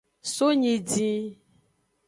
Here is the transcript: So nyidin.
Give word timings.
So 0.33 0.45
nyidin. 0.59 1.25